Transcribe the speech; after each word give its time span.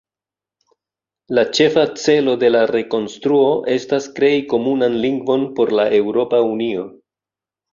La 1.37 1.43
ĉefa 1.57 1.83
celo 2.03 2.33
de 2.45 2.49
la 2.55 2.63
rekonstruo 2.71 3.53
estas 3.75 4.09
krei 4.21 4.41
komunan 4.55 4.97
lingvon 5.05 5.47
por 5.61 5.75
la 5.83 5.87
Eŭropa 6.03 6.41
Unio. 6.57 6.89